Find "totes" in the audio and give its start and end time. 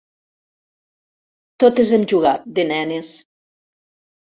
1.65-1.93